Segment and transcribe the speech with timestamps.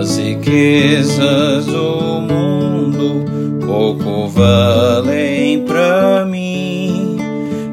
[0.00, 3.24] As riquezas do mundo
[3.64, 7.16] pouco valem para mim,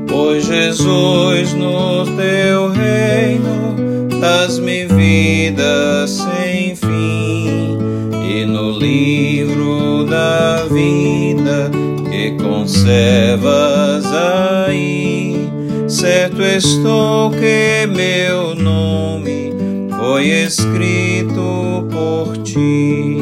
[0.07, 3.75] pois Jesus no teu reino
[4.19, 6.50] dás-me vida sem
[12.61, 15.49] conservas aí,
[15.87, 19.51] certo estou que meu nome
[19.97, 23.17] foi escrito por ti,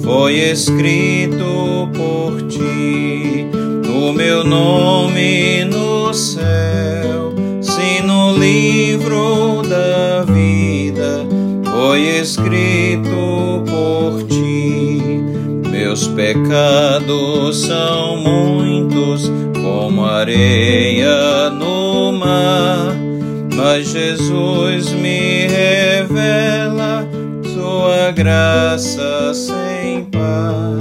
[0.00, 3.48] foi escrito por ti,
[3.88, 11.26] o meu nome no céu, se no livro da vida
[11.64, 12.77] foi escrito
[15.98, 19.28] Meus pecados são muitos
[19.60, 22.94] como areia no mar,
[23.52, 27.04] mas Jesus me revela
[27.52, 30.76] sua graça sem par.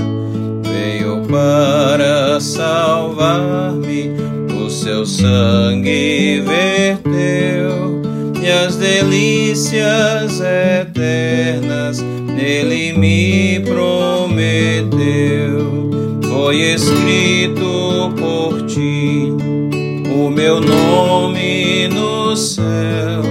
[0.61, 4.11] Veio para salvar-me,
[4.63, 8.03] o seu sangue verteu
[8.39, 12.03] e as delícias eternas
[12.35, 13.56] nele me.
[16.47, 19.33] Foi escrito por ti
[20.09, 23.21] o meu nome no céu,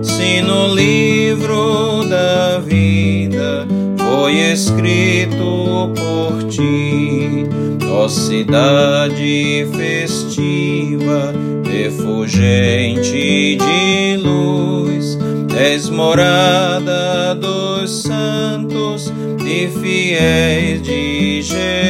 [0.00, 3.66] se no livro da vida.
[3.98, 7.44] Foi escrito por ti,
[7.90, 15.18] ó cidade festiva, refulgente de luz,
[15.58, 19.12] és morada dos santos
[19.44, 21.89] e fiéis de Jesus,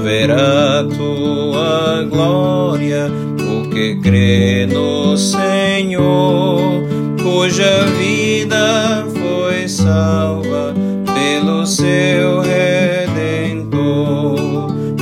[0.00, 6.82] verá tua glória o que crê no Senhor,
[7.22, 10.74] cuja vida foi salva
[11.14, 13.60] pelo seu redentor.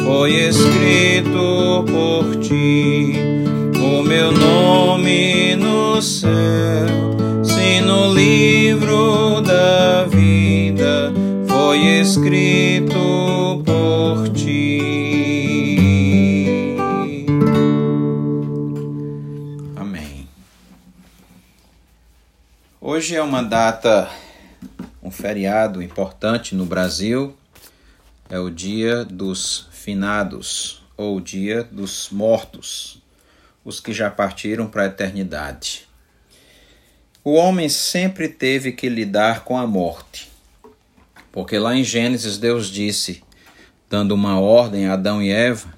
[0.04, 3.14] Foi escrito por ti
[3.80, 6.28] o meu nome no céu,
[7.44, 11.12] se no livro da vida
[11.46, 12.57] foi escrito
[22.98, 24.10] Hoje é uma data,
[25.00, 27.32] um feriado importante no Brasil.
[28.28, 33.00] É o dia dos finados, ou dia dos mortos,
[33.64, 35.86] os que já partiram para a eternidade.
[37.22, 40.28] O homem sempre teve que lidar com a morte,
[41.30, 43.22] porque lá em Gênesis Deus disse,
[43.88, 45.72] dando uma ordem a Adão e Eva,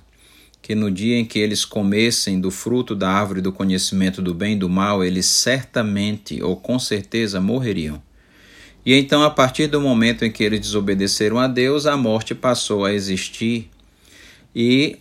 [0.63, 4.55] que no dia em que eles comessem do fruto da árvore do conhecimento do bem
[4.55, 8.03] e do mal, eles certamente ou com certeza morreriam.
[8.85, 12.85] E então, a partir do momento em que eles desobedeceram a Deus, a morte passou
[12.85, 13.69] a existir.
[14.55, 14.99] E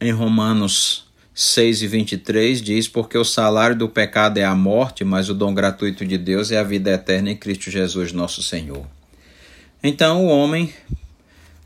[0.00, 5.30] em Romanos 6 e 23 diz: Porque o salário do pecado é a morte, mas
[5.30, 8.86] o dom gratuito de Deus é a vida eterna em Cristo Jesus, nosso Senhor.
[9.82, 10.72] Então, o homem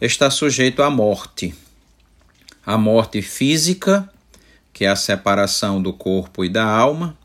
[0.00, 1.54] está sujeito à morte.
[2.66, 4.10] A morte física,
[4.72, 7.16] que é a separação do corpo e da alma,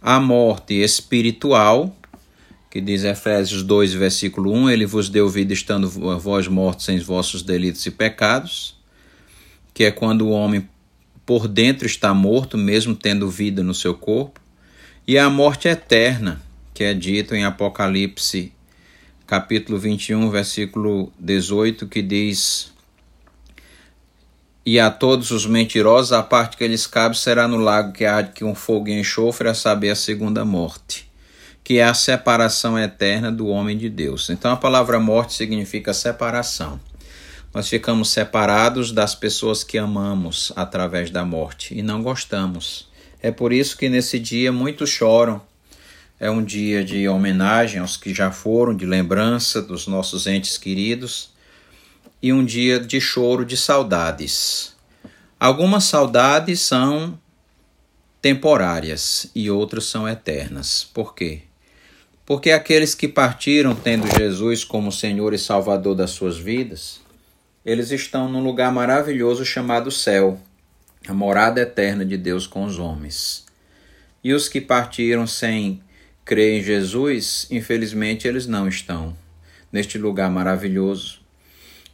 [0.00, 1.94] a morte espiritual,
[2.70, 7.42] que diz Efésios 2, versículo 1: Ele vos deu vida estando vós mortos em vossos
[7.42, 8.76] delitos e pecados,
[9.72, 10.68] que é quando o homem
[11.24, 14.40] por dentro está morto, mesmo tendo vida no seu corpo,
[15.06, 16.42] e a morte eterna,
[16.72, 18.52] que é dito em Apocalipse,
[19.26, 22.72] capítulo 21, versículo 18, que diz:
[24.66, 28.22] E a todos os mentirosos, a parte que lhes cabe será no lago que há
[28.22, 31.12] que um fogo enxofre, a saber, a segunda morte
[31.64, 34.28] que é a separação eterna do homem de Deus.
[34.28, 36.78] Então a palavra morte significa separação.
[37.54, 42.86] Nós ficamos separados das pessoas que amamos através da morte e não gostamos.
[43.22, 45.40] É por isso que nesse dia muitos choram.
[46.20, 51.32] É um dia de homenagem aos que já foram, de lembrança dos nossos entes queridos
[52.24, 54.74] e um dia de choro de saudades.
[55.38, 57.20] Algumas saudades são
[58.22, 60.88] temporárias e outras são eternas.
[60.94, 61.42] Por quê?
[62.24, 66.98] Porque aqueles que partiram tendo Jesus como Senhor e Salvador das suas vidas,
[67.62, 70.40] eles estão num lugar maravilhoso chamado céu,
[71.06, 73.44] a morada eterna de Deus com os homens.
[74.24, 75.82] E os que partiram sem
[76.24, 79.14] crer em Jesus, infelizmente eles não estão
[79.70, 81.22] neste lugar maravilhoso.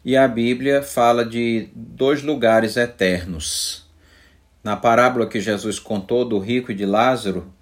[0.03, 3.87] E a Bíblia fala de dois lugares eternos.
[4.65, 7.53] Na parábola que Jesus contou do rico e de Lázaro,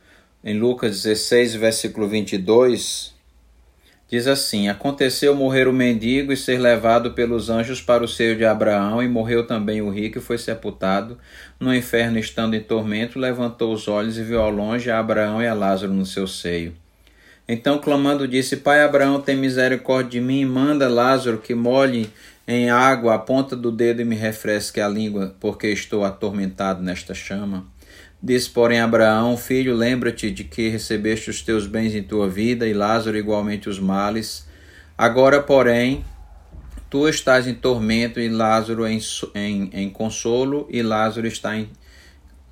[0.45, 3.19] em Lucas 16, versículo 22,
[4.09, 8.45] Diz assim: Aconteceu morrer o mendigo e ser levado pelos anjos para o seio de
[8.45, 11.19] Abraão, e morreu também o rico e foi sepultado.
[11.61, 15.47] No inferno, estando em tormento, levantou os olhos e viu ao longe a Abraão e
[15.47, 16.75] a Lázaro no seu seio.
[17.49, 22.11] Então, clamando, disse: Pai Abraão, tem misericórdia de mim, manda Lázaro que molhe
[22.47, 27.15] em água a ponta do dedo e me refresque a língua, porque estou atormentado nesta
[27.15, 27.67] chama.
[28.23, 32.75] Disse, porém, Abraão: Filho, lembra-te de que recebeste os teus bens em tua vida e
[32.75, 34.47] Lázaro igualmente os males.
[34.97, 36.05] Agora, porém,
[36.91, 38.99] tu estás em tormento e Lázaro em,
[39.35, 41.71] em, em consolo, e Lázaro está em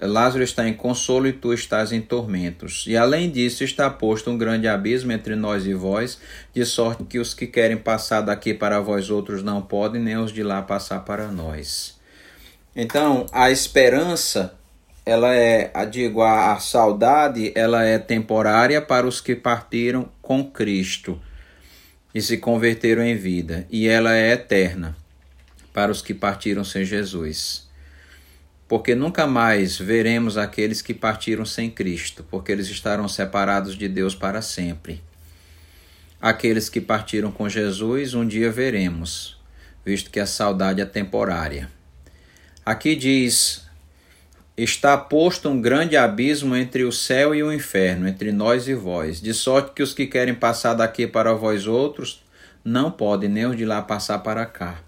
[0.01, 2.85] Lázaro está em consolo e tu estás em tormentos.
[2.87, 6.19] E além disso está posto um grande abismo entre nós e vós,
[6.53, 10.33] de sorte que os que querem passar daqui para vós outros não podem, nem os
[10.33, 11.97] de lá passar para nós.
[12.75, 14.55] Então, a esperança
[15.07, 21.19] ela é, digo, a, saudade, ela é temporária para os que partiram com Cristo
[22.13, 24.97] e se converteram em vida, e ela é eterna
[25.73, 27.66] para os que partiram sem Jesus.
[28.69, 34.15] Porque nunca mais veremos aqueles que partiram sem Cristo, porque eles estarão separados de Deus
[34.15, 35.03] para sempre.
[36.21, 39.39] Aqueles que partiram com Jesus, um dia veremos,
[39.85, 41.71] visto que a saudade é temporária.
[42.65, 43.67] Aqui diz
[44.57, 49.21] Está posto um grande abismo entre o céu e o inferno, entre nós e vós,
[49.21, 52.25] de sorte que os que querem passar daqui para vós outros
[52.65, 54.79] não podem, nem os de lá passar para cá.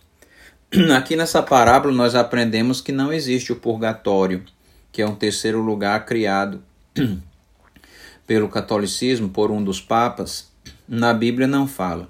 [0.94, 4.44] Aqui nessa parábola nós aprendemos que não existe o purgatório,
[4.93, 6.62] que é um terceiro lugar criado
[8.26, 10.50] pelo catolicismo por um dos papas.
[10.87, 12.06] Na Bíblia não fala.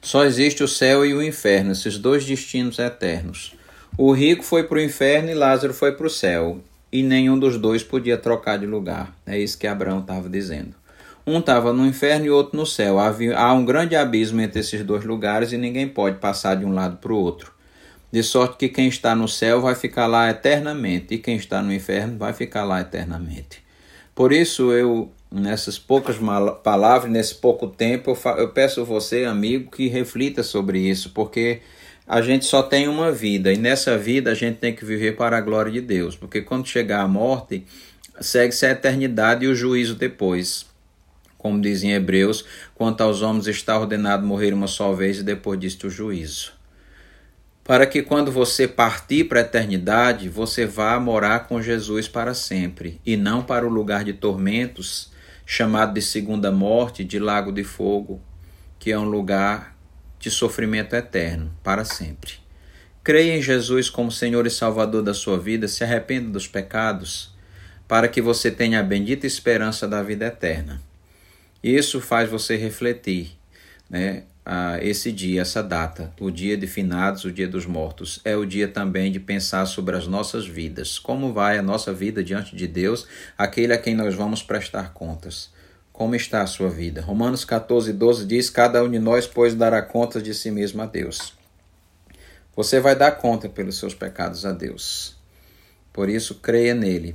[0.00, 3.54] Só existe o céu e o inferno, esses dois destinos eternos.
[3.98, 7.58] O rico foi para o inferno e Lázaro foi para o céu, e nenhum dos
[7.58, 9.14] dois podia trocar de lugar.
[9.26, 10.74] É isso que Abraão estava dizendo.
[11.26, 12.98] Um estava no inferno e outro no céu.
[12.98, 16.72] Havia, há um grande abismo entre esses dois lugares e ninguém pode passar de um
[16.72, 17.52] lado para o outro.
[18.10, 21.72] De sorte que quem está no céu vai ficar lá eternamente e quem está no
[21.72, 23.62] inferno vai ficar lá eternamente.
[24.14, 26.16] Por isso eu, nessas poucas
[26.62, 31.60] palavras, nesse pouco tempo, eu, eu peço você, amigo, que reflita sobre isso, porque
[32.06, 35.38] a gente só tem uma vida e nessa vida a gente tem que viver para
[35.38, 37.64] a glória de Deus, porque quando chegar a morte,
[38.20, 40.66] segue-se a eternidade e o juízo depois.
[41.42, 45.88] Como dizem Hebreus, quanto aos homens está ordenado morrer uma só vez e depois disto
[45.88, 46.52] o juízo.
[47.64, 53.00] Para que quando você partir para a eternidade, você vá morar com Jesus para sempre
[53.04, 55.10] e não para o lugar de tormentos,
[55.44, 58.20] chamado de segunda morte, de lago de fogo,
[58.78, 59.76] que é um lugar
[60.20, 62.34] de sofrimento eterno, para sempre.
[63.02, 67.34] Creia em Jesus como Senhor e Salvador da sua vida, se arrependa dos pecados,
[67.88, 70.80] para que você tenha a bendita esperança da vida eterna.
[71.62, 73.38] Isso faz você refletir,
[73.88, 74.24] né?
[74.80, 78.66] esse dia, essa data, o dia de finados, o dia dos mortos, é o dia
[78.66, 83.06] também de pensar sobre as nossas vidas, como vai a nossa vida diante de Deus,
[83.38, 85.50] aquele a quem nós vamos prestar contas.
[85.92, 87.00] Como está a sua vida?
[87.00, 90.86] Romanos 14, 12 diz: Cada um de nós, pois, dará conta de si mesmo a
[90.86, 91.34] Deus.
[92.56, 95.16] Você vai dar conta pelos seus pecados a Deus.
[95.92, 97.14] Por isso, creia nele,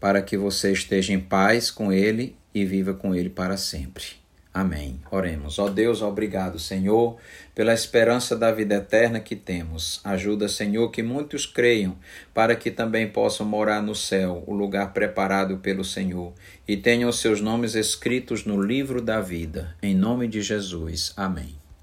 [0.00, 4.04] para que você esteja em paz com ele e viva com ele para sempre.
[4.54, 5.00] Amém.
[5.10, 5.58] Oremos.
[5.58, 7.16] Ó Deus, obrigado, Senhor,
[7.56, 10.00] pela esperança da vida eterna que temos.
[10.04, 11.96] Ajuda, Senhor, que muitos creiam,
[12.32, 16.32] para que também possam morar no céu, o lugar preparado pelo Senhor,
[16.68, 19.74] e tenham seus nomes escritos no livro da vida.
[19.82, 21.12] Em nome de Jesus.
[21.16, 21.63] Amém.